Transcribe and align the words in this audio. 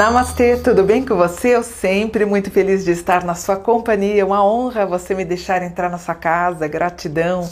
Namastê, 0.00 0.56
tudo 0.56 0.82
bem 0.82 1.04
com 1.04 1.14
você? 1.14 1.54
Eu 1.54 1.62
sempre 1.62 2.24
muito 2.24 2.50
feliz 2.50 2.86
de 2.86 2.90
estar 2.90 3.22
na 3.22 3.34
sua 3.34 3.56
companhia. 3.56 4.24
Uma 4.24 4.42
honra 4.42 4.86
você 4.86 5.14
me 5.14 5.26
deixar 5.26 5.62
entrar 5.62 5.90
na 5.90 5.98
sua 5.98 6.14
casa. 6.14 6.66
Gratidão. 6.66 7.46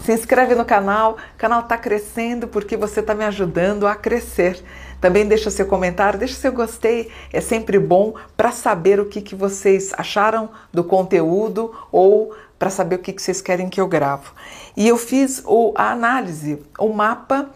Se 0.00 0.12
inscreve 0.12 0.56
no 0.56 0.64
canal, 0.64 1.12
o 1.12 1.38
canal 1.38 1.60
está 1.60 1.78
crescendo 1.78 2.48
porque 2.48 2.76
você 2.76 2.98
está 2.98 3.14
me 3.14 3.24
ajudando 3.24 3.86
a 3.86 3.94
crescer. 3.94 4.64
Também 5.00 5.28
deixa 5.28 5.48
seu 5.48 5.64
comentário, 5.64 6.18
deixa 6.18 6.34
seu 6.34 6.50
gostei, 6.50 7.08
é 7.32 7.40
sempre 7.40 7.78
bom 7.78 8.14
para 8.36 8.50
saber 8.50 8.98
o 8.98 9.06
que, 9.06 9.20
que 9.20 9.36
vocês 9.36 9.92
acharam 9.96 10.50
do 10.72 10.82
conteúdo 10.82 11.72
ou 11.92 12.34
para 12.58 12.68
saber 12.68 12.96
o 12.96 12.98
que, 12.98 13.12
que 13.12 13.22
vocês 13.22 13.40
querem 13.40 13.68
que 13.68 13.80
eu 13.80 13.86
gravo. 13.86 14.32
E 14.76 14.88
eu 14.88 14.98
fiz 14.98 15.40
o, 15.46 15.72
a 15.76 15.92
análise, 15.92 16.60
o 16.80 16.88
mapa 16.88 17.48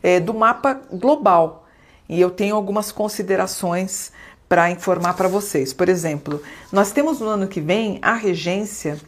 é, 0.00 0.20
do 0.20 0.32
mapa 0.32 0.80
global 0.92 1.63
e 2.08 2.20
eu 2.20 2.30
tenho 2.30 2.56
algumas 2.56 2.92
considerações 2.92 4.12
para 4.48 4.70
informar 4.70 5.14
para 5.14 5.28
vocês. 5.28 5.72
Por 5.72 5.88
exemplo, 5.88 6.42
nós 6.70 6.92
temos 6.92 7.20
no 7.20 7.28
ano 7.28 7.48
que 7.48 7.60
vem 7.60 7.98
a 8.02 8.14
regência 8.14 8.98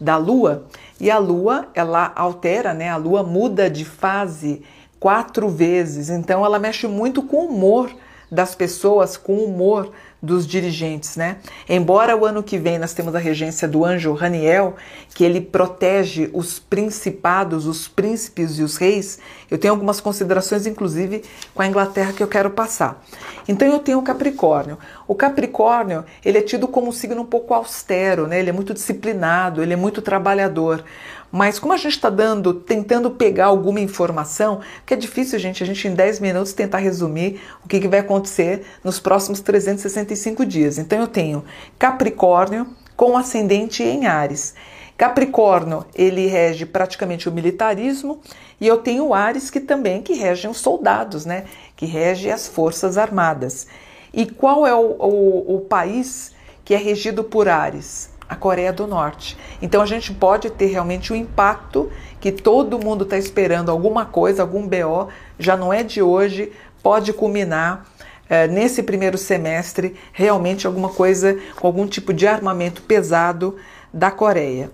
da 0.00 0.16
Lua 0.16 0.66
e 0.98 1.10
a 1.10 1.18
Lua 1.18 1.68
ela 1.74 2.12
altera, 2.14 2.74
né? 2.74 2.88
A 2.88 2.96
Lua 2.96 3.22
muda 3.22 3.70
de 3.70 3.84
fase 3.84 4.62
quatro 4.98 5.48
vezes, 5.48 6.10
então 6.10 6.44
ela 6.44 6.58
mexe 6.58 6.86
muito 6.86 7.22
com 7.22 7.46
o 7.46 7.48
humor 7.48 7.90
das 8.30 8.54
pessoas, 8.54 9.16
com 9.16 9.34
o 9.34 9.44
humor 9.44 9.90
dos 10.22 10.46
dirigentes, 10.46 11.16
né? 11.16 11.38
Embora 11.68 12.14
o 12.14 12.26
ano 12.26 12.42
que 12.42 12.58
vem 12.58 12.78
nós 12.78 12.92
temos 12.92 13.14
a 13.14 13.18
regência 13.18 13.66
do 13.66 13.84
anjo 13.84 14.12
Raniel, 14.12 14.76
que 15.14 15.24
ele 15.24 15.40
protege 15.40 16.28
os 16.34 16.58
principados, 16.58 17.66
os 17.66 17.88
príncipes 17.88 18.58
e 18.58 18.62
os 18.62 18.76
reis, 18.76 19.18
eu 19.50 19.56
tenho 19.56 19.72
algumas 19.72 20.00
considerações, 20.00 20.66
inclusive, 20.66 21.22
com 21.54 21.62
a 21.62 21.66
Inglaterra 21.66 22.12
que 22.12 22.22
eu 22.22 22.28
quero 22.28 22.50
passar. 22.50 23.02
Então 23.48 23.66
eu 23.66 23.78
tenho 23.78 23.98
o 23.98 24.02
Capricórnio. 24.02 24.78
O 25.08 25.14
Capricórnio, 25.14 26.04
ele 26.24 26.38
é 26.38 26.42
tido 26.42 26.68
como 26.68 26.88
um 26.88 26.92
signo 26.92 27.22
um 27.22 27.26
pouco 27.26 27.54
austero, 27.54 28.26
né? 28.26 28.38
Ele 28.38 28.50
é 28.50 28.52
muito 28.52 28.74
disciplinado, 28.74 29.62
ele 29.62 29.72
é 29.72 29.76
muito 29.76 30.02
trabalhador. 30.02 30.84
Mas 31.32 31.58
como 31.58 31.72
a 31.72 31.76
gente 31.76 31.92
está 31.92 32.10
dando, 32.10 32.52
tentando 32.52 33.10
pegar 33.10 33.46
alguma 33.46 33.80
informação, 33.80 34.60
que 34.84 34.94
é 34.94 34.96
difícil, 34.96 35.38
gente, 35.38 35.62
a 35.62 35.66
gente 35.66 35.86
em 35.86 35.94
10 35.94 36.20
minutos 36.20 36.52
tentar 36.52 36.78
resumir 36.78 37.40
o 37.64 37.68
que, 37.68 37.78
que 37.78 37.88
vai 37.88 38.00
acontecer 38.00 38.64
nos 38.82 38.98
próximos 38.98 39.40
365 39.40 40.44
dias. 40.44 40.78
Então 40.78 40.98
eu 40.98 41.06
tenho 41.06 41.44
Capricórnio 41.78 42.66
com 42.96 43.16
ascendente 43.16 43.82
em 43.82 44.06
Ares. 44.06 44.54
Capricórnio, 44.98 45.86
ele 45.94 46.26
rege 46.26 46.66
praticamente 46.66 47.26
o 47.26 47.32
militarismo, 47.32 48.20
e 48.60 48.66
eu 48.66 48.76
tenho 48.76 49.14
Ares 49.14 49.48
que 49.48 49.58
também 49.58 50.02
que 50.02 50.12
regem 50.12 50.50
os 50.50 50.58
soldados, 50.58 51.24
né? 51.24 51.44
Que 51.74 51.86
rege 51.86 52.30
as 52.30 52.46
forças 52.46 52.98
armadas. 52.98 53.66
E 54.12 54.26
qual 54.26 54.66
é 54.66 54.74
o, 54.74 54.96
o, 54.98 55.56
o 55.56 55.60
país 55.62 56.32
que 56.62 56.74
é 56.74 56.76
regido 56.76 57.24
por 57.24 57.48
Ares? 57.48 58.10
A 58.30 58.36
Coreia 58.36 58.72
do 58.72 58.86
Norte. 58.86 59.36
Então 59.60 59.82
a 59.82 59.86
gente 59.86 60.14
pode 60.14 60.48
ter 60.50 60.66
realmente 60.66 61.12
o 61.12 61.16
impacto 61.16 61.90
que 62.20 62.30
todo 62.30 62.78
mundo 62.78 63.02
está 63.02 63.18
esperando 63.18 63.72
alguma 63.72 64.06
coisa, 64.06 64.42
algum 64.42 64.68
BO, 64.68 65.08
já 65.36 65.56
não 65.56 65.72
é 65.72 65.82
de 65.82 66.00
hoje, 66.00 66.52
pode 66.80 67.12
culminar 67.12 67.84
é, 68.28 68.46
nesse 68.46 68.84
primeiro 68.84 69.18
semestre 69.18 69.96
realmente 70.12 70.64
alguma 70.64 70.90
coisa 70.90 71.36
com 71.56 71.66
algum 71.66 71.88
tipo 71.88 72.12
de 72.14 72.24
armamento 72.28 72.82
pesado 72.82 73.56
da 73.92 74.12
Coreia. 74.12 74.70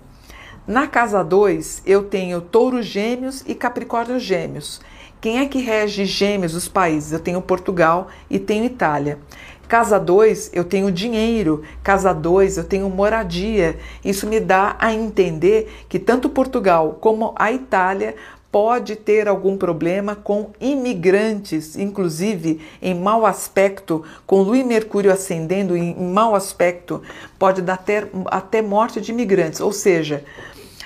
Na 0.67 0.85
casa 0.85 1.23
2, 1.23 1.81
eu 1.83 2.03
tenho 2.03 2.41
Touro 2.41 2.83
Gêmeos 2.83 3.43
e 3.47 3.55
Capricórnio 3.55 4.19
Gêmeos. 4.19 4.81
Quem 5.19 5.39
é 5.39 5.47
que 5.47 5.59
rege 5.59 6.05
Gêmeos, 6.05 6.53
os 6.53 6.67
países? 6.67 7.11
Eu 7.11 7.19
tenho 7.19 7.41
Portugal 7.41 8.09
e 8.29 8.37
tenho 8.37 8.65
Itália. 8.65 9.17
Casa 9.67 9.99
2, 9.99 10.51
eu 10.53 10.63
tenho 10.63 10.91
dinheiro. 10.91 11.63
Casa 11.83 12.13
2, 12.13 12.57
eu 12.57 12.63
tenho 12.63 12.89
moradia. 12.89 13.77
Isso 14.03 14.25
me 14.25 14.39
dá 14.39 14.75
a 14.79 14.93
entender 14.93 15.85
que 15.89 15.99
tanto 15.99 16.29
Portugal 16.29 16.97
como 17.01 17.33
a 17.37 17.51
Itália 17.51 18.15
pode 18.49 18.95
ter 18.95 19.27
algum 19.27 19.57
problema 19.57 20.15
com 20.15 20.51
imigrantes, 20.59 21.75
inclusive 21.75 22.61
em 22.81 22.95
mau 22.95 23.25
aspecto, 23.25 24.03
com 24.25 24.41
Lua 24.41 24.57
e 24.57 24.63
Mercúrio 24.63 25.11
ascendendo 25.11 25.75
em 25.75 25.93
mau 25.93 26.33
aspecto, 26.33 27.01
pode 27.37 27.61
dar 27.61 27.73
até, 27.73 28.07
até 28.27 28.61
morte 28.61 29.01
de 29.01 29.11
imigrantes, 29.11 29.59
ou 29.59 29.73
seja, 29.73 30.23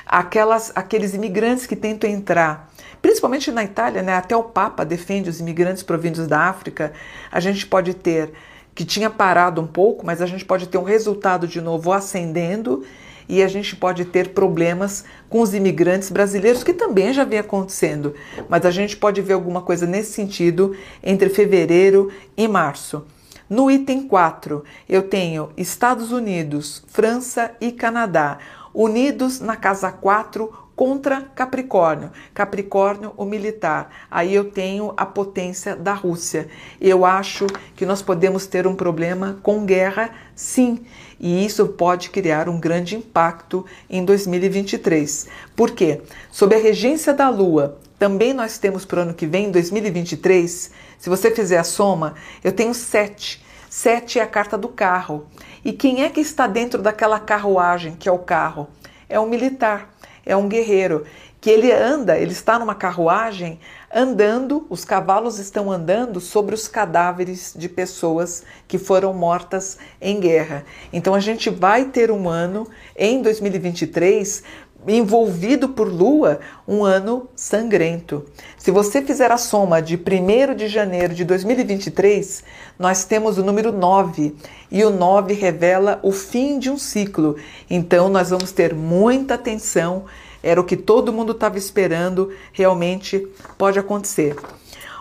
aquelas, 0.06 0.72
aqueles 0.76 1.14
imigrantes 1.14 1.68
que 1.68 1.76
tentam 1.76 2.10
entrar 2.10 2.72
principalmente 3.02 3.52
na 3.52 3.64
Itália, 3.64 4.04
né, 4.04 4.14
até 4.14 4.36
o 4.36 4.44
Papa 4.44 4.86
defende 4.86 5.30
os 5.30 5.40
imigrantes 5.40 5.82
provindos 5.82 6.28
da 6.28 6.42
África, 6.42 6.94
a 7.32 7.40
gente 7.40 7.66
pode 7.66 7.96
ter 7.96 8.32
que 8.74 8.86
tinha 8.86 9.10
parado 9.10 9.62
um 9.62 9.68
pouco, 9.68 10.06
mas 10.06 10.22
a 10.22 10.26
gente 10.26 10.46
pode 10.46 10.68
ter 10.68 10.78
um 10.78 10.84
resultado 10.84 11.48
de 11.48 11.60
novo 11.62 11.92
ascendendo 11.92 12.84
e 13.28 13.42
a 13.42 13.48
gente 13.48 13.76
pode 13.76 14.06
ter 14.06 14.30
problemas 14.30 15.06
com 15.30 15.42
os 15.42 15.54
imigrantes 15.54 16.10
brasileiros, 16.10 16.64
que 16.64 16.74
também 16.74 17.14
já 17.14 17.24
vem 17.24 17.40
acontecendo, 17.40 18.14
mas 18.50 18.66
a 18.66 18.72
gente 18.72 18.98
pode 18.98 19.22
ver 19.22 19.34
alguma 19.34 19.62
coisa 19.62 19.86
nesse 19.86 20.14
sentido 20.14 20.76
entre 21.02 21.30
fevereiro 21.30 22.12
e 22.36 22.48
março. 22.48 23.06
No 23.50 23.70
item 23.70 24.08
4, 24.08 24.64
eu 24.88 25.04
tenho 25.04 25.50
Estados 25.58 26.12
Unidos, 26.12 26.84
França 26.88 27.52
e 27.60 27.72
Canadá, 27.72 28.38
unidos 28.74 29.40
na 29.40 29.58
casa 29.58 29.92
4 29.92 30.52
contra 30.76 31.22
Capricórnio. 31.22 32.12
Capricórnio, 32.34 33.14
o 33.18 33.26
militar. 33.26 33.90
Aí 34.10 34.34
eu 34.34 34.46
tenho 34.46 34.94
a 34.98 35.06
potência 35.06 35.76
da 35.76 35.94
Rússia. 35.94 36.48
Eu 36.80 37.06
acho 37.06 37.48
que 37.76 37.86
nós 37.86 38.02
podemos 38.02 38.48
ter 38.48 38.66
um 38.66 38.76
problema 38.76 39.40
com 39.44 39.66
guerra, 39.66 40.10
sim, 40.36 40.86
e 41.20 41.46
isso 41.46 41.68
pode 41.68 42.10
criar 42.10 42.50
um 42.50 42.60
grande 42.60 42.96
impacto 42.96 43.66
em 43.90 44.04
2023. 44.04 45.28
Por 45.56 45.72
quê? 45.72 46.02
Sob 46.32 46.56
a 46.56 46.60
regência 46.60 47.14
da 47.14 47.30
Lua, 47.30 47.80
também 48.00 48.34
nós 48.34 48.58
temos 48.58 48.84
para 48.84 49.00
o 49.00 49.04
ano 49.04 49.14
que 49.14 49.28
vem, 49.28 49.52
2023, 49.52 50.72
se 50.98 51.10
você 51.10 51.30
fizer 51.30 51.60
a 51.60 51.64
soma, 51.64 52.16
eu 52.44 52.52
tenho 52.52 52.74
sete. 52.74 53.46
Sete 53.70 54.20
é 54.20 54.24
a 54.24 54.28
carta 54.28 54.58
do 54.58 54.68
carro. 54.68 55.28
E 55.64 55.72
quem 55.72 56.04
é 56.04 56.10
que 56.10 56.20
está 56.20 56.48
dentro 56.48 56.82
daquela 56.82 57.20
carruagem 57.20 57.96
que 57.96 58.10
é 58.10 58.12
o 58.12 58.18
carro? 58.18 58.68
É 59.08 59.20
o 59.20 59.28
militar 59.28 59.94
é 60.26 60.36
um 60.36 60.48
guerreiro 60.48 61.06
que 61.42 61.50
ele 61.50 61.72
anda, 61.72 62.20
ele 62.20 62.32
está 62.34 62.60
numa 62.60 62.76
carruagem 62.76 63.60
andando, 63.92 64.68
os 64.70 64.86
cavalos 64.86 65.40
estão 65.40 65.72
andando 65.72 66.22
sobre 66.22 66.54
os 66.54 66.68
cadáveres 66.68 67.54
de 67.58 67.68
pessoas 67.68 68.44
que 68.68 68.78
foram 68.78 69.12
mortas 69.12 69.80
em 70.00 70.20
guerra. 70.20 70.64
Então 70.94 71.16
a 71.16 71.20
gente 71.20 71.50
vai 71.50 71.86
ter 71.86 72.12
um 72.12 72.30
ano 72.30 72.68
em 72.96 73.24
2023 73.24 74.44
envolvido 74.88 75.70
por 75.70 75.88
lua, 75.88 76.40
um 76.68 76.84
ano 76.84 77.28
sangrento. 77.36 78.26
Se 78.58 78.72
você 78.72 79.02
fizer 79.02 79.32
a 79.32 79.38
soma 79.38 79.82
de 79.82 79.96
1 79.96 80.56
de 80.56 80.68
janeiro 80.68 81.14
de 81.14 81.24
2023, 81.24 82.44
nós 82.80 83.06
temos 83.06 83.38
o 83.38 83.44
número 83.44 83.72
9 83.72 84.36
e 84.72 84.84
o 84.84 84.90
9 84.90 85.34
revela 85.34 86.00
o 86.02 86.12
fim 86.12 86.58
de 86.58 86.70
um 86.70 86.78
ciclo. 86.78 87.36
Então 87.70 88.10
nós 88.10 88.30
vamos 88.30 88.52
ter 88.52 88.74
muita 88.74 89.36
atenção, 89.36 90.06
era 90.42 90.60
o 90.60 90.66
que 90.66 90.76
todo 90.76 91.14
mundo 91.14 91.34
estava 91.34 91.58
esperando, 91.58 92.34
realmente 92.52 93.28
pode 93.58 93.78
acontecer. 93.78 94.36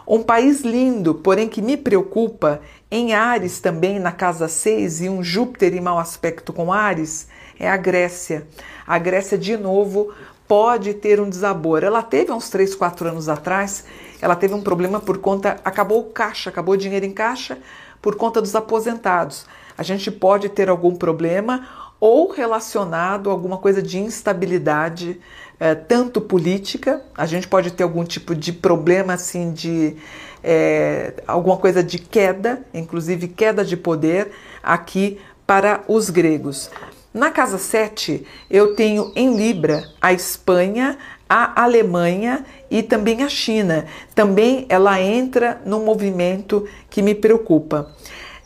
Um 0.07 0.23
país 0.23 0.63
lindo, 0.63 1.15
porém 1.15 1.49
que 1.49 1.63
me 1.63 1.77
preocupa, 1.77 2.61
em 2.91 3.15
Ares 3.15 3.61
também, 3.61 4.01
na 4.01 4.11
casa 4.11 4.49
6, 4.49 5.03
e 5.03 5.09
um 5.09 5.23
Júpiter 5.23 5.73
em 5.73 5.81
mau 5.81 5.99
aspecto 6.01 6.53
com 6.53 6.73
Ares, 6.73 7.29
é 7.61 7.69
a 7.69 7.77
Grécia. 7.77 8.47
A 8.87 8.99
Grécia, 8.99 9.39
de 9.39 9.57
novo, 9.57 10.13
pode 10.49 10.95
ter 10.95 11.21
um 11.21 11.29
desabor. 11.29 11.85
Ela 11.85 12.03
teve 12.03 12.33
uns 12.33 12.49
3, 12.49 12.75
4 12.75 13.09
anos 13.09 13.29
atrás, 13.29 13.85
ela 14.21 14.35
teve 14.35 14.55
um 14.55 14.63
problema 14.63 14.99
por 14.99 15.19
conta, 15.19 15.61
acabou 15.65 16.01
o 16.01 16.11
caixa, 16.11 16.51
acabou 16.51 16.75
o 16.75 16.79
dinheiro 16.79 17.07
em 17.07 17.13
caixa 17.13 17.59
por 18.03 18.17
conta 18.17 18.41
dos 18.41 18.57
aposentados. 18.57 19.47
A 19.79 19.83
gente 19.83 20.11
pode 20.11 20.49
ter 20.49 20.69
algum 20.69 20.97
problema 20.97 21.69
ou 22.01 22.33
relacionado 22.33 23.29
a 23.29 23.33
alguma 23.33 23.59
coisa 23.59 23.83
de 23.83 23.99
instabilidade, 23.99 25.21
é, 25.61 25.75
tanto 25.75 26.21
política, 26.21 27.03
a 27.15 27.27
gente 27.27 27.47
pode 27.47 27.71
ter 27.71 27.83
algum 27.83 28.03
tipo 28.03 28.35
de 28.35 28.53
problema 28.53 29.13
assim 29.13 29.53
de 29.53 29.97
é, 30.43 31.13
alguma 31.27 31.59
coisa 31.59 31.83
de 31.83 31.99
queda, 31.99 32.65
inclusive 32.73 33.29
queda 33.29 33.63
de 33.63 33.77
poder 33.77 34.31
aqui 34.63 35.21
para 35.47 35.83
os 35.87 36.09
gregos. 36.09 36.71
Na 37.13 37.33
casa 37.33 37.59
7, 37.59 38.25
eu 38.49 38.77
tenho 38.77 39.11
em 39.17 39.37
Libra 39.37 39.85
a 40.01 40.13
Espanha, 40.13 40.97
a 41.29 41.61
Alemanha 41.61 42.47
e 42.71 42.85
também 42.85 43.25
a 43.25 43.29
China. 43.29 43.85
Também 44.15 44.65
ela 44.69 45.01
entra 45.01 45.61
num 45.67 45.85
movimento 45.85 46.69
que 46.89 47.03
me 47.03 47.13
preocupa. 47.13 47.91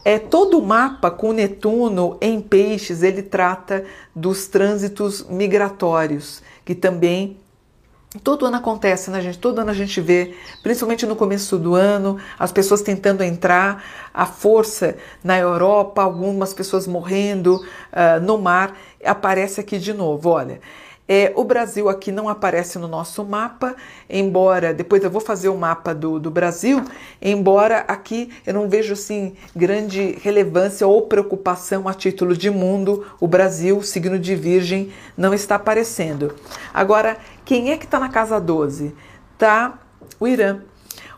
É 0.03 0.19
todo 0.19 0.59
o 0.59 0.67
mapa 0.67 1.11
com 1.11 1.33
Netuno 1.33 2.17
em 2.23 2.41
Peixes, 2.41 3.03
ele 3.03 3.23
trata 3.23 3.85
dos 4.15 4.47
trânsitos 4.47 5.27
migratórios, 5.29 6.43
que 6.65 6.75
também 6.75 7.39
Todo 8.23 8.47
ano 8.47 8.59
acontece, 8.59 9.11
né, 9.11 9.21
gente? 9.21 9.39
Todo 9.39 9.59
ano 9.59 9.71
a 9.71 9.75
gente 9.75 10.01
vê, 10.01 10.37
principalmente 10.63 11.05
no 11.05 11.17
começo 11.17 11.59
do 11.59 11.75
ano, 11.75 12.17
as 12.39 12.53
pessoas 12.53 12.81
tentando 12.81 13.25
entrar, 13.25 13.83
a 14.15 14.25
força 14.25 14.97
na 15.23 15.37
Europa, 15.37 16.01
algumas 16.01 16.55
pessoas 16.55 16.87
morrendo 16.87 17.57
uh, 17.57 18.21
no 18.23 18.39
mar. 18.39 18.77
Aparece 19.05 19.61
aqui 19.61 19.81
de 19.81 19.93
novo, 19.93 20.31
olha. 20.31 20.61
É, 21.06 21.33
o 21.37 21.45
Brasil 21.45 21.91
aqui 21.91 22.11
não 22.11 22.31
aparece 22.31 22.79
no 22.79 22.89
nosso 22.89 23.23
mapa, 23.25 23.77
embora 24.09 24.73
depois 24.73 25.05
eu 25.05 25.11
vou 25.11 25.21
fazer 25.21 25.51
o 25.51 25.56
mapa 25.56 25.95
do, 25.95 26.19
do 26.19 26.31
Brasil, 26.31 26.83
embora 27.21 27.81
aqui 27.81 28.31
eu 28.47 28.55
não 28.55 28.71
vejo 28.71 28.95
assim 28.95 29.35
grande 29.55 30.19
relevância 30.23 30.87
ou 30.87 31.03
preocupação 31.03 31.87
a 31.87 31.93
título 31.93 32.35
de 32.35 32.49
mundo, 32.49 33.06
o 33.21 33.29
Brasil, 33.29 33.83
signo 33.83 34.19
de 34.19 34.35
Virgem, 34.35 34.91
não 35.15 35.35
está 35.35 35.56
aparecendo. 35.56 36.35
Agora, 36.73 37.19
quem 37.45 37.71
é 37.71 37.77
que 37.77 37.85
está 37.85 38.01
na 38.01 38.09
casa 38.09 38.41
12? 38.41 38.95
Tá 39.37 39.79
o 40.19 40.27
Irã. 40.27 40.61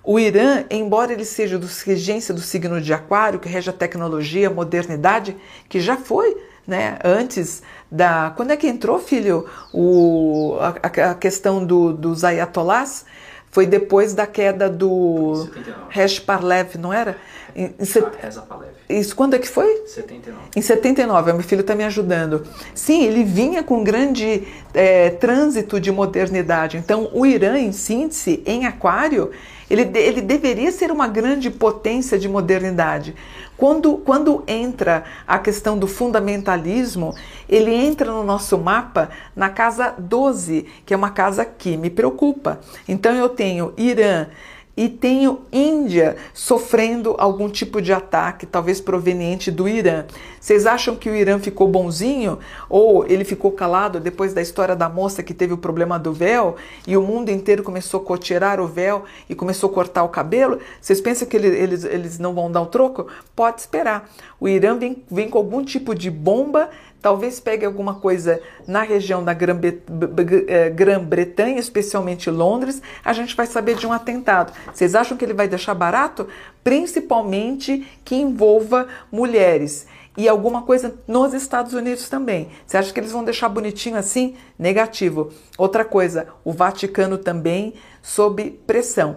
O 0.03 0.19
Irã, 0.19 0.65
embora 0.69 1.12
ele 1.12 1.25
seja 1.25 1.59
do 1.59 1.69
regência 1.85 2.35
do 2.35 2.41
signo 2.41 2.81
de 2.81 2.93
Aquário, 2.93 3.38
que 3.38 3.49
rege 3.49 3.71
a 3.71 3.73
tecnologia, 3.73 4.49
a 4.49 4.53
modernidade, 4.53 5.37
que 5.69 5.79
já 5.79 5.97
foi 5.97 6.37
né? 6.67 6.99
Antes 7.05 7.62
da. 7.91 8.33
Quando 8.37 8.50
é 8.50 8.56
que 8.56 8.67
entrou, 8.67 8.99
filho, 8.99 9.47
o, 9.73 10.56
a, 10.61 11.11
a 11.11 11.15
questão 11.15 11.65
do, 11.65 11.93
dos 11.93 12.25
ayatolás? 12.25 13.05
Foi 13.50 13.65
depois 13.65 14.12
da 14.12 14.27
queda 14.27 14.69
do 14.69 15.49
Resh 15.88 16.19
Parlev, 16.19 16.77
não 16.77 16.93
era? 16.93 17.17
Em, 17.55 17.75
em 17.81 17.85
set... 17.87 18.06
Reza 18.21 18.43
Palev. 18.43 18.71
Isso 18.87 19.17
quando 19.17 19.35
é 19.35 19.38
que 19.38 19.49
foi? 19.49 19.87
79. 19.87 20.38
Em 20.55 20.61
79, 20.61 21.33
meu 21.33 21.43
filho 21.43 21.62
está 21.62 21.75
me 21.75 21.83
ajudando. 21.85 22.47
Sim, 22.75 23.05
ele 23.05 23.25
vinha 23.25 23.62
com 23.62 23.83
grande 23.83 24.47
é, 24.75 25.09
trânsito 25.09 25.81
de 25.81 25.91
modernidade. 25.91 26.77
Então, 26.77 27.09
o 27.15 27.25
Irã, 27.25 27.59
em 27.59 27.73
síntese, 27.73 28.43
em 28.44 28.67
Aquário, 28.67 29.31
ele, 29.69 29.91
ele 29.99 30.21
deveria 30.21 30.71
ser 30.71 30.91
uma 30.91 31.09
grande 31.09 31.51
potência 31.51 32.19
de 32.19 32.29
modernidade. 32.29 33.15
Quando, 33.57 33.97
quando 33.99 34.45
entra 34.47 35.05
a 35.27 35.39
questão 35.39 35.79
do 35.79 35.87
fundamentalismo, 35.87 37.15
ele 37.49 37.75
entra 37.75 38.13
no 38.13 38.23
nosso 38.23 38.59
mapa 38.59 39.09
na 39.35 39.49
casa 39.49 39.95
12, 39.99 40.67
que 40.85 40.93
é 40.93 40.97
uma 40.97 41.11
casa 41.11 41.45
que 41.45 41.77
me 41.77 41.89
preocupa. 41.89 42.61
Então 42.87 43.15
eu 43.15 43.29
tenho 43.29 43.73
Irã, 43.77 44.27
e 44.76 44.88
tenho 44.88 45.40
Índia 45.50 46.17
sofrendo 46.34 47.14
algum 47.19 47.49
tipo 47.49 47.81
de 47.81 47.93
ataque, 47.93 48.44
talvez 48.44 48.81
proveniente 48.81 49.50
do 49.50 49.67
Irã. 49.67 50.05
Vocês 50.38 50.67
acham 50.67 50.94
que 50.94 51.08
o 51.08 51.14
Irã 51.14 51.38
ficou 51.38 51.67
bonzinho 51.67 52.38
ou 52.69 53.06
ele 53.06 53.25
ficou 53.25 53.50
calado 53.50 53.99
depois 53.99 54.34
da 54.34 54.43
história 54.43 54.76
da 54.76 54.88
moça 54.88 55.23
que 55.23 55.32
teve 55.32 55.55
o 55.55 55.58
problema 55.58 55.99
do 55.99 56.12
véu 56.12 56.56
e 56.87 56.96
o 56.96 57.02
mundo 57.02 57.31
inteiro 57.31 57.62
começou 57.62 58.05
a 58.12 58.19
tirar 58.19 58.61
o 58.61 58.67
véu 58.67 59.05
e 59.28 59.34
começou 59.34 59.70
a 59.70 59.73
cortar 59.73 60.05
o 60.05 60.08
cabelo? 60.08 60.61
Vocês 60.81 61.00
pensam 61.00 61.26
que 61.26 61.37
eles, 61.37 61.84
eles 61.84 62.19
não 62.19 62.34
vão 62.34 62.50
dar 62.52 62.61
o 62.61 62.67
troco? 62.67 63.06
Pode 63.34 63.61
esperar. 63.61 64.08
O 64.38 64.46
Irã 64.46 64.76
vem, 64.76 65.02
vem 65.11 65.31
com 65.31 65.38
algum 65.38 65.64
tipo 65.64 65.94
de 65.94 66.11
bomba 66.11 66.69
talvez 67.06 67.38
pegue 67.38 67.64
alguma 67.64 67.94
coisa 67.94 68.40
na 68.67 68.82
região 68.82 69.23
da 69.23 69.31
eh, 69.31 70.70
Grã-Bretanha, 70.70 71.56
especialmente 71.61 72.28
Londres, 72.28 72.82
a 73.05 73.12
gente 73.12 73.37
vai 73.37 73.46
saber 73.46 73.76
de 73.76 73.87
um 73.87 73.93
atentado. 73.93 74.52
Vocês 74.73 74.95
acham 74.95 75.17
que 75.17 75.25
ele 75.25 75.35
vai 75.35 75.49
deixar 75.49 75.75
barato? 75.75 76.29
Principalmente 76.63 77.87
que 78.05 78.15
envolva 78.15 78.87
mulheres. 79.11 79.87
E 80.17 80.29
alguma 80.29 80.63
coisa 80.63 80.95
nos 81.07 81.35
Estados 81.35 81.75
Unidos 81.75 82.09
também. 82.09 82.49
Você 82.67 82.79
acha 82.79 82.93
que 82.93 82.99
eles 82.99 83.13
vão 83.13 83.23
deixar 83.23 83.51
bonitinho 83.51 83.97
assim? 83.97 84.35
Negativo. 84.59 85.31
Outra 85.59 85.85
coisa, 85.85 86.29
o 86.43 86.53
Vaticano 86.53 87.19
também 87.19 87.75
sob 88.03 88.51
pressão. 88.67 89.17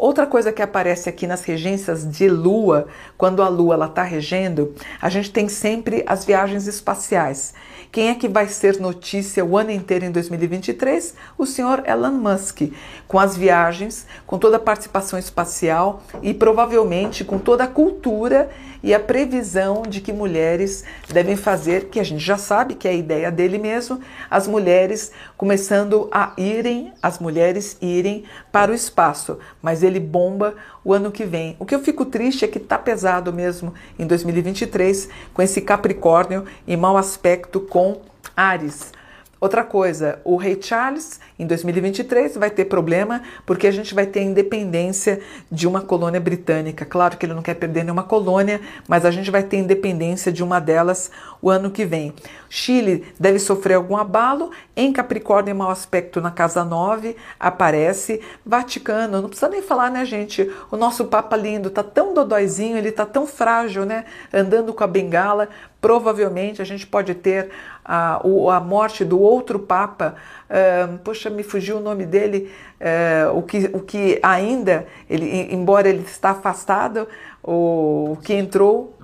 Outra 0.00 0.26
coisa 0.26 0.50
que 0.50 0.62
aparece 0.62 1.10
aqui 1.10 1.26
nas 1.26 1.44
regências 1.44 2.10
de 2.10 2.26
Lua, 2.26 2.86
quando 3.18 3.42
a 3.42 3.48
Lua 3.48 3.84
está 3.84 4.02
regendo, 4.02 4.74
a 4.98 5.10
gente 5.10 5.30
tem 5.30 5.46
sempre 5.46 6.02
as 6.06 6.24
viagens 6.24 6.66
espaciais. 6.66 7.52
Quem 7.92 8.08
é 8.08 8.14
que 8.14 8.26
vai 8.26 8.48
ser 8.48 8.80
notícia 8.80 9.44
o 9.44 9.58
ano 9.58 9.70
inteiro 9.70 10.06
em 10.06 10.10
2023? 10.10 11.14
O 11.36 11.44
senhor 11.44 11.82
Elon 11.86 12.12
Musk, 12.12 12.72
com 13.06 13.18
as 13.18 13.36
viagens, 13.36 14.06
com 14.26 14.38
toda 14.38 14.56
a 14.56 14.60
participação 14.60 15.18
espacial 15.18 16.02
e 16.22 16.32
provavelmente 16.32 17.22
com 17.22 17.38
toda 17.38 17.64
a 17.64 17.68
cultura 17.68 18.48
e 18.82 18.94
a 18.94 19.00
previsão 19.00 19.82
de 19.82 20.00
que 20.00 20.12
mulheres 20.12 20.84
devem 21.08 21.36
fazer, 21.36 21.86
que 21.86 22.00
a 22.00 22.02
gente 22.02 22.24
já 22.24 22.36
sabe 22.36 22.74
que 22.74 22.88
é 22.88 22.90
a 22.90 22.94
ideia 22.94 23.30
dele 23.30 23.58
mesmo, 23.58 24.00
as 24.30 24.46
mulheres 24.46 25.12
começando 25.36 26.08
a 26.10 26.32
irem, 26.36 26.92
as 27.02 27.18
mulheres 27.18 27.76
irem 27.80 28.24
para 28.50 28.70
o 28.70 28.74
espaço, 28.74 29.38
mas 29.60 29.82
ele 29.82 30.00
bomba 30.00 30.54
o 30.84 30.92
ano 30.92 31.10
que 31.10 31.24
vem. 31.24 31.56
O 31.58 31.66
que 31.66 31.74
eu 31.74 31.80
fico 31.80 32.04
triste 32.04 32.44
é 32.44 32.48
que 32.48 32.58
tá 32.58 32.78
pesado 32.78 33.32
mesmo 33.32 33.74
em 33.98 34.06
2023 34.06 35.08
com 35.34 35.42
esse 35.42 35.60
Capricórnio 35.60 36.44
em 36.66 36.76
mau 36.76 36.96
aspecto 36.96 37.60
com 37.60 38.00
Ares. 38.36 38.92
Outra 39.40 39.64
coisa, 39.64 40.20
o 40.22 40.36
rei 40.36 40.58
Charles, 40.60 41.18
em 41.38 41.46
2023, 41.46 42.36
vai 42.36 42.50
ter 42.50 42.66
problema 42.66 43.22
porque 43.46 43.66
a 43.66 43.70
gente 43.70 43.94
vai 43.94 44.04
ter 44.04 44.20
a 44.20 44.22
independência 44.22 45.18
de 45.50 45.66
uma 45.66 45.80
colônia 45.80 46.20
britânica. 46.20 46.84
Claro 46.84 47.16
que 47.16 47.24
ele 47.24 47.32
não 47.32 47.40
quer 47.40 47.54
perder 47.54 47.82
nenhuma 47.82 48.02
colônia, 48.02 48.60
mas 48.86 49.06
a 49.06 49.10
gente 49.10 49.30
vai 49.30 49.42
ter 49.42 49.56
independência 49.56 50.30
de 50.30 50.44
uma 50.44 50.60
delas 50.60 51.10
o 51.40 51.48
ano 51.48 51.70
que 51.70 51.86
vem. 51.86 52.12
Chile 52.50 53.06
deve 53.18 53.38
sofrer 53.38 53.74
algum 53.74 53.96
abalo. 53.96 54.50
Em 54.76 54.92
Capricórnio, 54.92 55.56
mau 55.56 55.70
aspecto 55.70 56.20
na 56.20 56.30
casa 56.30 56.62
9, 56.62 57.16
aparece. 57.38 58.20
Vaticano, 58.44 59.22
não 59.22 59.28
precisa 59.28 59.48
nem 59.48 59.62
falar, 59.62 59.90
né, 59.90 60.04
gente? 60.04 60.50
O 60.70 60.76
nosso 60.76 61.06
Papa 61.06 61.34
lindo 61.34 61.70
tá 61.70 61.82
tão 61.82 62.12
dodóizinho, 62.12 62.76
ele 62.76 62.92
tá 62.92 63.06
tão 63.06 63.26
frágil, 63.26 63.86
né? 63.86 64.04
Andando 64.34 64.74
com 64.74 64.84
a 64.84 64.86
bengala. 64.86 65.48
Provavelmente 65.80 66.60
a 66.60 66.64
gente 66.64 66.86
pode 66.86 67.14
ter 67.14 67.50
a, 67.84 68.20
a 68.54 68.60
morte 68.60 69.04
do 69.04 69.18
outro 69.18 69.58
Papa, 69.58 70.14
uh, 70.48 70.98
poxa, 70.98 71.30
me 71.30 71.42
fugiu 71.42 71.78
o 71.78 71.80
nome 71.80 72.04
dele, 72.04 72.50
uh, 72.80 73.38
o, 73.38 73.42
que, 73.42 73.70
o 73.72 73.80
que 73.80 74.18
ainda, 74.22 74.86
ele, 75.08 75.48
embora 75.52 75.88
ele 75.88 76.02
está 76.02 76.30
afastado, 76.30 77.08
o, 77.42 78.12
o 78.12 78.18
que 78.22 78.34
entrou. 78.34 78.94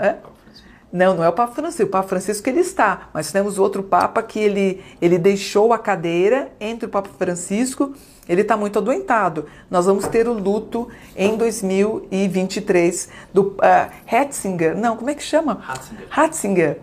Não, 0.97 1.15
não 1.15 1.23
é 1.23 1.29
o 1.29 1.33
Papa 1.33 1.53
Francisco, 1.53 1.83
o 1.83 1.89
Papa 1.89 2.09
Francisco 2.09 2.49
ele 2.49 2.61
está, 2.61 3.11
mas 3.13 3.31
temos 3.31 3.59
outro 3.59 3.83
Papa 3.83 4.23
que 4.23 4.39
ele, 4.39 4.83
ele 4.99 5.19
deixou 5.19 5.75
a 5.75 5.79
cadeira 5.79 6.51
entre 6.59 6.87
o 6.87 6.89
Papa 6.89 7.11
Francisco, 7.19 7.93
ele 8.27 8.41
está 8.41 8.57
muito 8.57 8.79
adoentado. 8.79 9.45
Nós 9.71 9.85
vamos 9.85 10.07
ter 10.09 10.27
o 10.27 10.33
luto 10.33 10.89
em 11.15 11.37
2023 11.37 13.11
do 13.31 13.43
uh, 13.43 13.93
Hatzinger, 14.11 14.75
não, 14.75 14.97
como 14.97 15.11
é 15.11 15.15
que 15.15 15.23
chama? 15.23 15.63
Hatzinger. 15.69 16.07
Hatzinger 16.11 16.81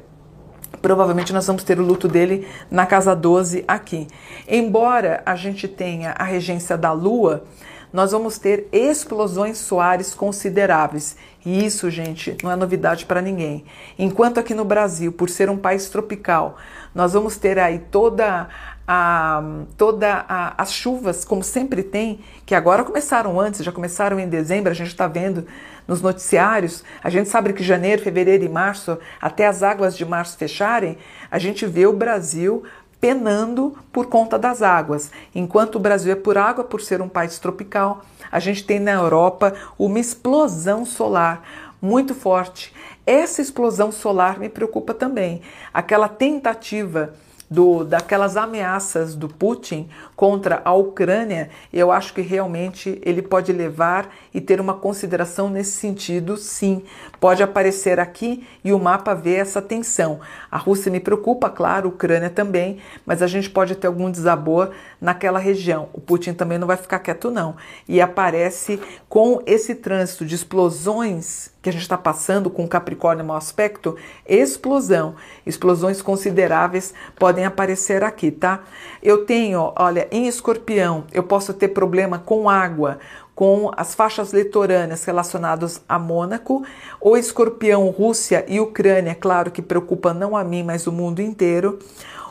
provavelmente 0.80 1.32
nós 1.32 1.48
vamos 1.48 1.64
ter 1.64 1.80
o 1.80 1.84
luto 1.84 2.08
dele 2.08 2.48
na 2.70 2.86
casa 2.86 3.16
12 3.16 3.64
aqui. 3.68 4.06
Embora 4.48 5.24
a 5.26 5.36
gente 5.36 5.68
tenha 5.68 6.12
a 6.12 6.24
regência 6.24 6.78
da 6.78 6.92
Lua, 6.92 7.46
nós 7.94 8.12
vamos 8.12 8.40
ter 8.40 8.68
explosões 8.72 9.60
solares 9.60 10.16
consideráveis. 10.16 11.16
E 11.46 11.64
isso, 11.64 11.92
gente, 11.92 12.36
não 12.42 12.52
é 12.52 12.56
novidade 12.56 13.06
para 13.06 13.22
ninguém. 13.22 13.64
Enquanto 14.00 14.40
aqui 14.40 14.56
no 14.56 14.66
Brasil, 14.66 15.12
por 15.12 15.30
ser 15.30 15.48
um 15.48 15.58
país 15.58 15.88
tropical, 15.90 16.58
nós 16.96 17.14
vamos 17.14 17.38
ter 17.38 17.60
aí 17.60 17.78
toda 17.78 18.50
a, 18.88 19.44
toda 19.78 20.26
a, 20.28 20.62
as 20.62 20.74
chuvas, 20.74 21.24
como 21.24 21.44
sempre 21.44 21.84
tem, 21.84 22.20
que 22.46 22.56
agora 22.56 22.84
começaram 22.84 23.40
antes, 23.40 23.64
já 23.64 23.72
começaram 23.72 24.20
em 24.20 24.28
dezembro, 24.28 24.72
a 24.72 24.76
gente 24.76 24.88
está 24.88 25.08
vendo 25.08 25.46
nos 25.88 26.02
noticiários, 26.02 26.84
a 27.04 27.10
gente 27.10 27.30
sabe 27.30 27.54
que 27.54 27.64
janeiro, 27.64 28.02
fevereiro 28.02 28.44
e 28.44 28.50
março, 28.50 28.98
até 29.22 29.48
as 29.48 29.62
águas 29.64 29.96
de 29.96 30.06
março 30.06 30.38
fecharem, 30.38 30.98
a 31.30 31.38
gente 31.38 31.66
vê 31.66 31.86
o 31.86 31.94
Brasil 31.94 32.64
penando 33.04 33.76
por 33.92 34.06
conta 34.06 34.40
das 34.40 34.62
águas. 34.62 35.12
Enquanto 35.36 35.76
o 35.76 35.80
Brasil 35.80 36.14
é 36.14 36.16
por 36.16 36.38
água, 36.38 36.64
por 36.64 36.80
ser 36.80 37.02
um 37.02 37.10
país 37.10 37.38
tropical, 37.38 38.06
a 38.32 38.40
gente 38.40 38.64
tem 38.64 38.80
na 38.80 38.94
Europa 38.94 39.54
uma 39.78 40.00
explosão 40.00 40.86
solar 40.86 41.44
muito 41.82 42.16
forte. 42.16 42.74
Essa 43.06 43.42
explosão 43.42 43.92
solar 43.92 44.40
me 44.40 44.48
preocupa 44.48 44.94
também. 44.94 45.42
Aquela 45.74 46.08
tentativa 46.08 47.14
do, 47.54 47.84
daquelas 47.84 48.36
ameaças 48.36 49.14
do 49.14 49.30
Putin 49.30 49.88
contra 50.16 50.60
a 50.66 50.74
Ucrânia, 50.74 51.52
eu 51.72 51.92
acho 51.92 52.12
que 52.12 52.22
realmente 52.22 53.00
ele 53.04 53.22
pode 53.22 53.54
levar 53.54 54.10
e 54.34 54.42
ter 54.42 54.60
uma 54.60 54.74
consideração 54.74 55.50
nesse 55.52 55.74
sentido, 55.74 56.36
sim. 56.36 56.84
Pode 57.20 57.44
aparecer 57.44 58.00
aqui 58.00 58.48
e 58.64 58.74
o 58.74 58.80
mapa 58.80 59.14
vê 59.14 59.36
essa 59.36 59.62
tensão. 59.62 60.20
A 60.50 60.58
Rússia 60.58 60.92
me 60.92 61.00
preocupa, 61.00 61.48
claro, 61.48 61.90
a 61.90 61.92
Ucrânia 61.92 62.30
também, 62.30 62.80
mas 63.06 63.22
a 63.22 63.28
gente 63.28 63.52
pode 63.52 63.76
ter 63.76 63.86
algum 63.86 64.10
desabor 64.10 64.72
naquela 65.00 65.38
região. 65.38 65.90
O 65.94 66.02
Putin 66.02 66.34
também 66.34 66.58
não 66.58 66.66
vai 66.68 66.78
ficar 66.78 67.00
quieto, 67.00 67.30
não. 67.30 67.56
E 67.88 68.02
aparece 68.02 68.82
com 69.08 69.44
esse 69.46 69.76
trânsito 69.76 70.26
de 70.26 70.34
explosões 70.34 71.54
que 71.64 71.70
a 71.70 71.72
gente 71.72 71.82
está 71.84 71.98
passando 71.98 72.50
com 72.50 72.68
Capricórnio 72.68 73.24
mau 73.24 73.38
aspecto, 73.38 73.96
explosão. 74.28 75.16
Explosões 75.46 76.02
consideráveis 76.02 76.94
podem 77.16 77.43
podem 77.44 77.46
aparecer 77.46 78.04
aqui, 78.04 78.32
tá? 78.32 78.62
Eu 79.02 79.26
tenho, 79.26 79.74
olha, 79.76 80.08
em 80.12 80.28
escorpião, 80.28 81.06
eu 81.12 81.24
posso 81.24 81.54
ter 81.54 81.70
problema 81.70 82.20
com 82.20 82.50
água, 82.50 83.00
com 83.36 83.72
as 83.76 83.96
faixas 83.96 84.32
litorâneas 84.32 85.04
relacionadas 85.06 85.82
a 85.88 85.98
Mônaco, 85.98 86.64
ou 87.00 87.18
escorpião, 87.18 87.90
Rússia 87.90 88.46
e 88.48 88.60
Ucrânia, 88.60 89.16
claro 89.16 89.52
que 89.52 89.62
preocupa 89.62 90.14
não 90.14 90.36
a 90.36 90.44
mim, 90.44 90.64
mas 90.64 90.88
o 90.88 90.92
mundo 90.92 91.22
inteiro. 91.22 91.80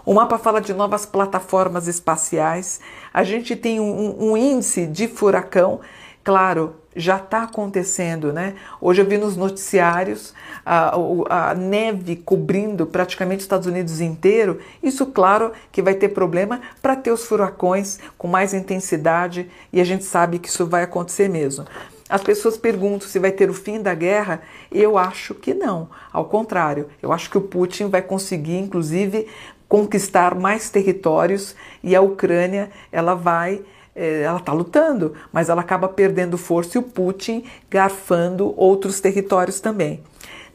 O 0.05 0.15
mapa 0.15 0.39
fala 0.39 0.61
de 0.61 0.75
novas 0.75 1.07
plataformas 1.07 1.87
espaciais. 1.87 2.81
A 3.13 3.23
gente 3.23 3.55
tem 3.55 3.79
um, 3.79 4.31
um 4.31 4.37
índice 4.37 4.87
de 4.87 5.07
furacão, 5.07 5.81
claro, 6.25 6.75
já 6.95 7.17
está 7.17 7.45
acontecendo, 7.45 8.33
né? 8.33 8.55
Hoje 8.81 9.01
eu 9.03 9.07
vi 9.07 9.19
nos 9.19 9.37
noticiários 9.37 10.35
a, 10.65 10.95
a, 11.29 11.55
neve 11.55 12.17
cobrindo 12.17 12.87
praticamente 12.87 13.39
os 13.39 13.45
Estados 13.45 13.67
Unidos 13.67 14.01
inteiro. 14.01 14.61
Isso, 14.83 15.07
claro, 15.07 15.53
que 15.71 15.83
vai 15.83 15.95
ter 15.95 16.11
problema 16.11 16.61
para 16.81 16.97
ter 16.97 17.11
os 17.11 17.25
furacões 17.25 17.99
com 18.19 18.29
mais 18.29 18.55
intensidade 18.55 19.49
e 19.73 19.81
a 19.81 19.85
gente 19.85 20.05
sabe 20.05 20.39
que 20.39 20.49
isso 20.49 20.67
vai 20.67 20.83
acontecer 20.83 21.29
mesmo. 21.29 21.65
As 22.09 22.23
pessoas 22.23 22.59
perguntam 22.59 23.09
se 23.09 23.19
vai 23.19 23.33
ter 23.33 23.49
o 23.49 23.55
fim 23.55 23.81
da 23.81 23.95
guerra. 23.95 24.43
Eu 24.71 24.99
acho 24.99 25.35
que 25.35 25.55
não. 25.55 25.89
Ao 26.13 26.27
contrário, 26.27 26.89
eu 27.01 27.11
acho 27.11 27.31
que 27.31 27.39
o 27.39 27.43
Putin 27.43 27.89
vai 27.89 28.03
conseguir, 28.03 28.59
inclusive, 28.59 29.27
conquistar 29.67 30.35
mais 30.35 30.69
territórios 30.69 31.57
e 31.83 31.97
a 31.97 32.03
Ucrânia 32.03 32.71
ela 32.93 33.15
vai 33.15 33.63
ela 33.95 34.39
está 34.39 34.53
lutando, 34.53 35.15
mas 35.33 35.49
ela 35.49 35.61
acaba 35.61 35.89
perdendo 35.89 36.39
força 36.39 36.77
e 36.77 36.81
o 36.81 36.83
Putin 36.83 37.45
garfando 37.71 38.55
outros 38.57 39.01
territórios 39.01 39.61
também. 39.61 40.03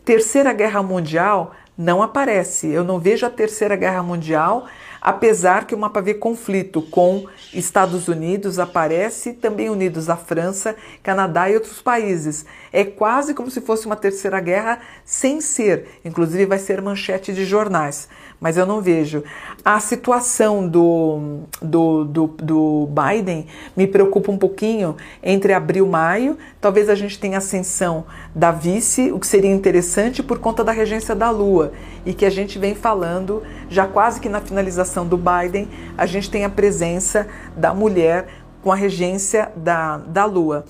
Terceira 0.04 0.54
Guerra 0.54 0.82
Mundial 0.82 1.54
não 1.78 2.02
aparece. 2.02 2.68
Eu 2.68 2.84
não 2.84 3.00
vejo 3.00 3.26
a 3.26 3.30
Terceira 3.30 3.76
Guerra 3.76 4.02
Mundial, 4.02 4.66
apesar 5.00 5.68
que 5.68 5.76
o 5.76 5.78
mapa 5.78 6.02
vê 6.02 6.14
conflito 6.16 6.82
com 6.82 7.28
Estados 7.54 8.08
Unidos, 8.08 8.58
aparece 8.58 9.34
também 9.34 9.70
unidos 9.70 10.10
à 10.10 10.16
França, 10.16 10.76
Canadá 11.04 11.50
e 11.50 11.54
outros 11.54 11.82
países. 11.82 12.46
É 12.74 12.84
quase 12.84 13.36
como 13.36 13.52
se 13.52 13.62
fosse 13.62 13.86
uma 13.86 13.96
Terceira 13.96 14.40
Guerra 14.40 14.80
sem 15.06 15.40
ser. 15.40 16.00
Inclusive 16.04 16.48
vai 16.48 16.58
ser 16.58 16.82
manchete 16.82 17.32
de 17.32 17.46
jornais 17.46 18.10
mas 18.40 18.58
eu 18.58 18.66
não 18.66 18.82
vejo. 18.82 19.24
A 19.66 19.80
situação 19.80 20.68
do, 20.68 21.40
do, 21.62 22.06
do, 22.06 22.28
do, 22.28 22.90
Biden 22.90 23.48
me 23.76 23.88
preocupa 23.88 24.32
um 24.32 24.38
pouquinho 24.38 24.96
entre 25.22 25.54
abril 25.54 25.88
e 25.88 25.90
maio. 25.90 26.38
Talvez 26.62 26.90
a 26.90 26.96
gente 26.96 27.20
tenha 27.20 27.40
ascensão 27.40 28.06
da 28.34 28.52
vice, 28.52 29.12
o 29.12 29.20
que 29.20 29.28
seria 29.28 29.52
interessante 29.52 30.22
por 30.22 30.40
conta 30.40 30.64
da 30.64 30.72
regência 30.72 31.16
da 31.16 31.30
Lua. 31.30 31.72
E 32.06 32.14
que 32.14 32.26
a 32.26 32.30
gente 32.30 32.60
vem 32.60 32.76
falando, 32.76 33.44
já 33.70 33.88
quase 33.88 34.20
que 34.20 34.30
na 34.30 34.40
finalização 34.40 35.06
do 35.06 35.18
Biden, 35.18 35.68
a 35.98 36.06
gente 36.06 36.30
tem 36.30 36.46
a 36.46 36.50
presença 36.50 37.28
da 37.56 37.74
mulher 37.74 38.28
com 38.64 38.72
a 38.72 38.76
regência 38.76 39.52
da, 39.56 39.98
da 39.98 40.26
Lua. 40.26 40.66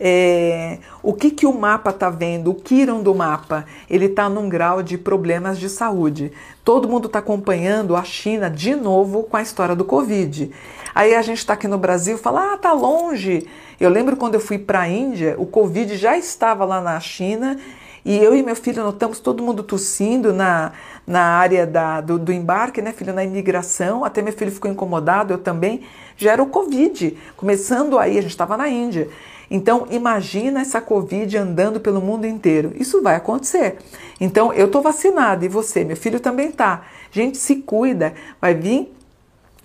É, 0.00 0.78
o 1.02 1.12
que, 1.12 1.30
que 1.30 1.46
o 1.46 1.52
mapa 1.52 1.90
está 1.90 2.08
vendo? 2.08 2.50
O 2.50 2.54
Kiron 2.54 3.02
do 3.02 3.14
mapa, 3.14 3.64
ele 3.90 4.06
está 4.06 4.28
num 4.28 4.48
grau 4.48 4.82
de 4.82 4.96
problemas 4.96 5.58
de 5.58 5.68
saúde. 5.68 6.32
Todo 6.64 6.88
mundo 6.88 7.06
está 7.06 7.18
acompanhando 7.18 7.96
a 7.96 8.04
China 8.04 8.48
de 8.48 8.76
novo 8.76 9.24
com 9.24 9.36
a 9.36 9.42
história 9.42 9.74
do 9.74 9.84
Covid. 9.84 10.50
Aí 10.94 11.14
a 11.14 11.22
gente 11.22 11.38
está 11.38 11.54
aqui 11.54 11.66
no 11.66 11.78
Brasil 11.78 12.16
e 12.16 12.20
fala, 12.20 12.54
ah, 12.54 12.56
tá 12.58 12.72
longe. 12.72 13.46
Eu 13.80 13.90
lembro 13.90 14.16
quando 14.16 14.34
eu 14.34 14.40
fui 14.40 14.58
para 14.58 14.80
a 14.80 14.88
Índia, 14.88 15.34
o 15.38 15.46
Covid 15.46 15.96
já 15.96 16.16
estava 16.16 16.64
lá 16.64 16.80
na 16.80 16.98
China 17.00 17.58
e 18.08 18.16
eu 18.16 18.34
e 18.34 18.42
meu 18.42 18.56
filho 18.56 18.82
notamos 18.82 19.20
todo 19.20 19.42
mundo 19.42 19.62
tossindo 19.62 20.32
na, 20.32 20.72
na 21.06 21.20
área 21.20 21.66
da, 21.66 22.00
do, 22.00 22.18
do 22.18 22.32
embarque, 22.32 22.80
né, 22.80 22.90
filho, 22.90 23.12
na 23.12 23.22
imigração. 23.22 24.02
Até 24.02 24.22
meu 24.22 24.32
filho 24.32 24.50
ficou 24.50 24.70
incomodado, 24.70 25.34
eu 25.34 25.36
também. 25.36 25.82
Já 26.16 26.32
era 26.32 26.42
o 26.42 26.46
Covid, 26.46 27.18
começando 27.36 27.98
aí, 27.98 28.16
a 28.16 28.22
gente 28.22 28.30
estava 28.30 28.56
na 28.56 28.66
Índia. 28.66 29.10
Então, 29.50 29.86
imagina 29.90 30.62
essa 30.62 30.80
Covid 30.80 31.36
andando 31.36 31.80
pelo 31.80 32.00
mundo 32.00 32.26
inteiro. 32.26 32.72
Isso 32.76 33.02
vai 33.02 33.14
acontecer. 33.14 33.76
Então, 34.18 34.54
eu 34.54 34.68
estou 34.68 34.80
vacinada 34.80 35.44
e 35.44 35.48
você, 35.48 35.84
meu 35.84 35.96
filho 35.96 36.18
também 36.18 36.48
está. 36.48 36.86
Gente, 37.10 37.36
se 37.36 37.56
cuida. 37.56 38.14
Vai 38.40 38.54
vir 38.54 38.90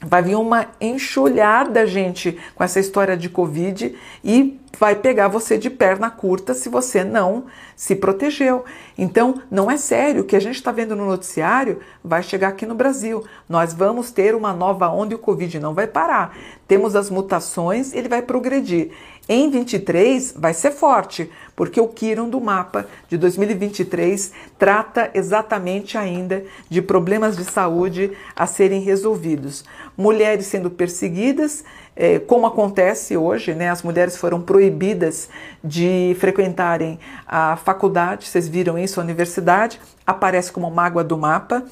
vai 0.05 0.21
vir 0.21 0.35
uma 0.35 0.67
enxulhada, 0.81 1.87
gente, 1.87 2.37
com 2.55 2.61
essa 2.61 2.77
história 2.77 3.15
de 3.15 3.29
Covid 3.29 3.95
e 4.21 4.59
vai 4.79 4.95
pegar 4.95 5.27
você 5.27 5.57
de 5.57 5.69
perna 5.69 6.09
curta 6.09 6.53
se 6.53 6.67
você 6.67 7.03
não 7.03 7.45
se 7.75 7.95
protegeu. 7.95 8.65
Então, 8.97 9.41
não 9.49 9.69
é 9.69 9.77
sério. 9.77 10.21
O 10.21 10.25
que 10.25 10.35
a 10.35 10.39
gente 10.39 10.55
está 10.55 10.71
vendo 10.71 10.95
no 10.95 11.05
noticiário 11.05 11.79
vai 12.03 12.23
chegar 12.23 12.49
aqui 12.49 12.65
no 12.65 12.75
Brasil. 12.75 13.23
Nós 13.47 13.73
vamos 13.73 14.11
ter 14.11 14.35
uma 14.35 14.53
nova 14.53 14.89
onda 14.89 15.13
e 15.13 15.15
o 15.15 15.19
Covid 15.19 15.59
não 15.59 15.73
vai 15.73 15.87
parar. 15.87 16.35
Temos 16.67 16.95
as 16.95 17.09
mutações, 17.09 17.93
ele 17.93 18.09
vai 18.09 18.21
progredir. 18.21 18.91
Em 19.27 19.49
23 19.49 20.33
vai 20.37 20.53
ser 20.53 20.71
forte, 20.71 21.31
porque 21.55 21.79
o 21.79 21.87
Kiron 21.87 22.27
do 22.27 22.41
mapa 22.41 22.87
de 23.07 23.17
2023 23.17 24.33
trata 24.59 25.11
exatamente 25.13 25.97
ainda 25.97 26.43
de 26.69 26.81
problemas 26.81 27.37
de 27.37 27.45
saúde 27.45 28.11
a 28.35 28.45
serem 28.45 28.81
resolvidos. 28.81 29.63
Mulheres 29.95 30.47
sendo 30.47 30.69
perseguidas, 30.69 31.63
é, 31.95 32.19
como 32.19 32.45
acontece 32.45 33.15
hoje, 33.15 33.53
né? 33.53 33.69
As 33.69 33.83
mulheres 33.83 34.17
foram 34.17 34.41
proibidas 34.41 35.29
de 35.63 36.15
frequentarem 36.19 36.99
a 37.27 37.55
faculdade, 37.55 38.27
vocês 38.27 38.47
viram 38.47 38.77
isso, 38.77 38.99
a 38.99 39.03
universidade, 39.03 39.79
aparece 40.05 40.51
como 40.51 40.69
mágoa 40.71 41.03
do 41.03 41.17
mapa. 41.17 41.63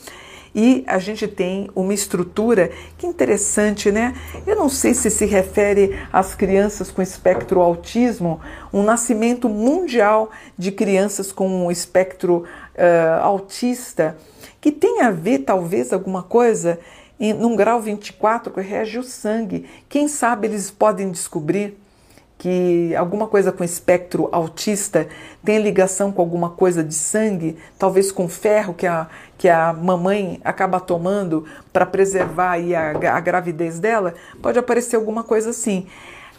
E 0.53 0.83
a 0.85 0.99
gente 0.99 1.29
tem 1.29 1.69
uma 1.73 1.93
estrutura 1.93 2.71
que 2.97 3.07
interessante, 3.07 3.89
né? 3.89 4.13
Eu 4.45 4.57
não 4.57 4.67
sei 4.67 4.93
se 4.93 5.09
se 5.09 5.25
refere 5.25 5.97
às 6.11 6.35
crianças 6.35 6.91
com 6.91 7.01
espectro 7.01 7.61
autismo, 7.61 8.41
um 8.73 8.83
nascimento 8.83 9.47
mundial 9.47 10.29
de 10.57 10.71
crianças 10.71 11.31
com 11.31 11.71
espectro 11.71 12.43
uh, 12.75 13.23
autista, 13.23 14.17
que 14.59 14.73
tem 14.73 15.01
a 15.01 15.09
ver 15.09 15.39
talvez 15.39 15.93
alguma 15.93 16.21
coisa 16.21 16.77
num 17.33 17.55
grau 17.55 17.79
24 17.79 18.51
que 18.51 18.61
rege 18.61 18.97
o 18.97 19.03
sangue. 19.03 19.69
Quem 19.87 20.07
sabe 20.07 20.47
eles 20.47 20.71
podem 20.71 21.11
descobrir 21.11 21.77
que 22.41 22.95
alguma 22.95 23.27
coisa 23.27 23.51
com 23.51 23.63
espectro 23.63 24.27
autista 24.31 25.07
tem 25.43 25.61
ligação 25.61 26.11
com 26.11 26.23
alguma 26.23 26.49
coisa 26.49 26.83
de 26.83 26.95
sangue, 26.95 27.55
talvez 27.77 28.11
com 28.11 28.27
ferro 28.27 28.73
que 28.73 28.87
a, 28.87 29.07
que 29.37 29.47
a 29.47 29.71
mamãe 29.71 30.41
acaba 30.43 30.79
tomando 30.79 31.45
para 31.71 31.85
preservar 31.85 32.55
a, 32.55 33.15
a 33.15 33.19
gravidez 33.19 33.79
dela, 33.79 34.15
pode 34.41 34.57
aparecer 34.57 34.95
alguma 34.95 35.23
coisa 35.23 35.51
assim. 35.51 35.85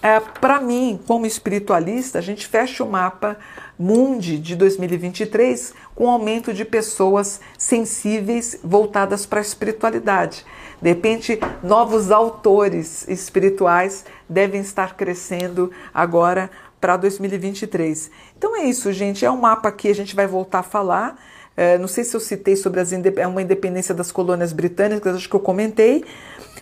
É, 0.02 0.18
para 0.18 0.60
mim, 0.60 0.98
como 1.06 1.26
espiritualista, 1.26 2.18
a 2.18 2.22
gente 2.22 2.48
fecha 2.48 2.82
o 2.82 2.90
mapa 2.90 3.38
Mundi 3.78 4.36
de 4.36 4.56
2023 4.56 5.72
com 5.94 6.10
aumento 6.10 6.52
de 6.52 6.64
pessoas 6.64 7.40
sensíveis 7.56 8.58
voltadas 8.64 9.24
para 9.24 9.38
a 9.38 9.42
espiritualidade. 9.42 10.44
De 10.80 10.88
repente, 10.88 11.38
novos 11.62 12.10
autores 12.10 13.06
espirituais 13.06 14.04
devem 14.28 14.60
estar 14.60 14.96
crescendo 14.96 15.70
agora 15.94 16.50
para 16.80 16.96
2023. 16.96 18.10
Então 18.36 18.56
é 18.56 18.64
isso, 18.64 18.92
gente. 18.92 19.24
É 19.24 19.30
um 19.30 19.36
mapa 19.36 19.70
que 19.70 19.86
a 19.86 19.94
gente 19.94 20.16
vai 20.16 20.26
voltar 20.26 20.58
a 20.58 20.64
falar. 20.64 21.16
É, 21.56 21.76
não 21.78 21.88
sei 21.88 22.04
se 22.04 22.16
eu 22.16 22.20
citei 22.20 22.56
sobre 22.56 22.80
as, 22.80 22.92
é 22.92 23.26
uma 23.26 23.42
independência 23.42 23.94
das 23.94 24.10
colônias 24.10 24.52
britânicas, 24.52 25.16
acho 25.16 25.28
que 25.28 25.36
eu 25.36 25.40
comentei. 25.40 26.04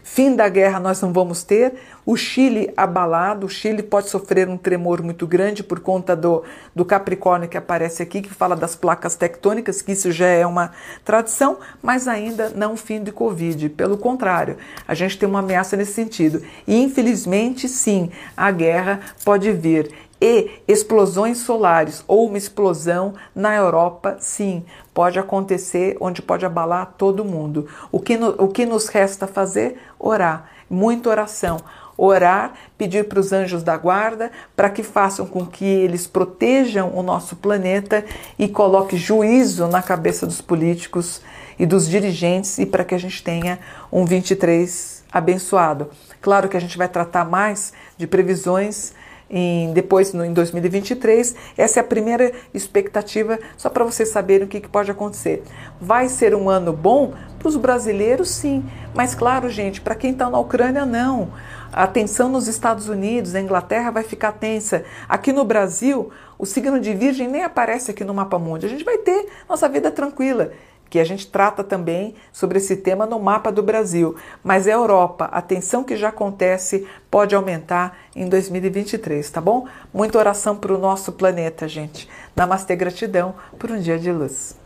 Fim 0.02 0.34
da 0.34 0.48
guerra 0.48 0.80
nós 0.80 1.00
não 1.00 1.12
vamos 1.12 1.44
ter. 1.44 1.74
O 2.04 2.16
Chile 2.16 2.72
abalado, 2.76 3.46
o 3.46 3.48
Chile 3.48 3.82
pode 3.82 4.08
sofrer 4.08 4.48
um 4.48 4.56
tremor 4.56 5.02
muito 5.02 5.26
grande 5.26 5.62
por 5.62 5.78
conta 5.78 6.16
do, 6.16 6.42
do 6.74 6.84
Capricórnio 6.84 7.48
que 7.48 7.56
aparece 7.56 8.02
aqui, 8.02 8.20
que 8.20 8.30
fala 8.30 8.56
das 8.56 8.74
placas 8.74 9.14
tectônicas, 9.14 9.82
que 9.82 9.92
isso 9.92 10.10
já 10.10 10.26
é 10.26 10.44
uma 10.44 10.72
tradição, 11.04 11.58
mas 11.80 12.08
ainda 12.08 12.50
não 12.50 12.76
fim 12.76 13.02
de 13.02 13.12
Covid. 13.12 13.68
Pelo 13.70 13.96
contrário, 13.96 14.56
a 14.88 14.94
gente 14.94 15.16
tem 15.16 15.28
uma 15.28 15.38
ameaça 15.40 15.76
nesse 15.76 15.92
sentido. 15.92 16.42
E 16.66 16.82
infelizmente, 16.82 17.68
sim, 17.68 18.10
a 18.36 18.50
guerra 18.50 19.00
pode 19.24 19.52
vir 19.52 19.92
e 20.20 20.50
explosões 20.68 21.38
solares 21.38 22.04
ou 22.06 22.26
uma 22.26 22.36
explosão 22.36 23.14
na 23.34 23.54
Europa, 23.54 24.16
sim, 24.20 24.64
pode 24.92 25.18
acontecer, 25.18 25.96
onde 26.00 26.20
pode 26.20 26.44
abalar 26.44 26.94
todo 26.98 27.24
mundo. 27.24 27.66
O 27.90 27.98
que, 27.98 28.16
no, 28.16 28.30
o 28.38 28.48
que 28.48 28.66
nos 28.66 28.88
resta 28.88 29.26
fazer? 29.26 29.78
Orar, 29.98 30.50
muita 30.68 31.08
oração. 31.08 31.58
Orar, 31.96 32.54
pedir 32.78 33.08
para 33.08 33.20
os 33.20 33.32
anjos 33.32 33.62
da 33.62 33.76
guarda 33.76 34.30
para 34.56 34.70
que 34.70 34.82
façam 34.82 35.26
com 35.26 35.44
que 35.44 35.64
eles 35.64 36.06
protejam 36.06 36.92
o 36.94 37.02
nosso 37.02 37.36
planeta 37.36 38.04
e 38.38 38.48
coloque 38.48 38.96
juízo 38.96 39.66
na 39.68 39.82
cabeça 39.82 40.26
dos 40.26 40.40
políticos 40.40 41.20
e 41.58 41.66
dos 41.66 41.86
dirigentes 41.86 42.58
e 42.58 42.64
para 42.64 42.84
que 42.84 42.94
a 42.94 42.98
gente 42.98 43.22
tenha 43.22 43.58
um 43.92 44.06
23 44.06 45.04
abençoado. 45.12 45.90
Claro 46.22 46.48
que 46.48 46.56
a 46.56 46.60
gente 46.60 46.78
vai 46.78 46.88
tratar 46.88 47.26
mais 47.26 47.74
de 47.98 48.06
previsões 48.06 48.94
em, 49.30 49.72
depois 49.72 50.12
no, 50.12 50.24
em 50.24 50.32
2023. 50.32 51.34
Essa 51.56 51.80
é 51.80 51.82
a 51.82 51.84
primeira 51.84 52.32
expectativa, 52.52 53.38
só 53.56 53.70
para 53.70 53.84
vocês 53.84 54.08
saberem 54.08 54.46
o 54.46 54.48
que, 54.48 54.60
que 54.60 54.68
pode 54.68 54.90
acontecer. 54.90 55.42
Vai 55.80 56.08
ser 56.08 56.34
um 56.34 56.50
ano 56.50 56.72
bom 56.72 57.14
para 57.38 57.48
os 57.48 57.56
brasileiros, 57.56 58.30
sim, 58.30 58.64
mas 58.94 59.14
claro, 59.14 59.48
gente, 59.48 59.80
para 59.80 59.94
quem 59.94 60.10
está 60.12 60.28
na 60.28 60.38
Ucrânia, 60.38 60.84
não. 60.84 61.30
A 61.72 61.86
tensão 61.86 62.28
nos 62.28 62.48
Estados 62.48 62.88
Unidos, 62.88 63.32
na 63.32 63.40
Inglaterra 63.40 63.92
vai 63.92 64.02
ficar 64.02 64.32
tensa. 64.32 64.84
Aqui 65.08 65.32
no 65.32 65.44
Brasil, 65.44 66.10
o 66.36 66.44
signo 66.44 66.80
de 66.80 66.92
Virgem 66.92 67.28
nem 67.28 67.44
aparece 67.44 67.92
aqui 67.92 68.02
no 68.02 68.12
mapa 68.12 68.38
mundo. 68.38 68.66
A 68.66 68.68
gente 68.68 68.84
vai 68.84 68.98
ter 68.98 69.28
nossa 69.48 69.68
vida 69.68 69.90
tranquila 69.90 70.50
que 70.90 70.98
a 70.98 71.04
gente 71.04 71.28
trata 71.28 71.62
também 71.62 72.14
sobre 72.32 72.58
esse 72.58 72.76
tema 72.76 73.06
no 73.06 73.18
mapa 73.20 73.52
do 73.52 73.62
Brasil. 73.62 74.16
Mas 74.42 74.66
a 74.66 74.72
Europa, 74.72 75.26
a 75.32 75.40
tensão 75.40 75.84
que 75.84 75.96
já 75.96 76.08
acontece 76.08 76.86
pode 77.08 77.34
aumentar 77.34 77.96
em 78.14 78.28
2023, 78.28 79.30
tá 79.30 79.40
bom? 79.40 79.66
Muita 79.94 80.18
oração 80.18 80.56
para 80.56 80.74
o 80.74 80.78
nosso 80.78 81.12
planeta, 81.12 81.68
gente. 81.68 82.08
Namastê, 82.34 82.74
gratidão 82.74 83.34
por 83.56 83.70
um 83.70 83.80
dia 83.80 83.98
de 83.98 84.10
luz. 84.10 84.59